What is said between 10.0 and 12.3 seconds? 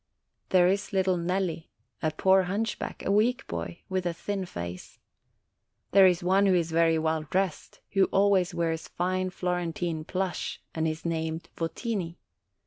plush, and is named Votini.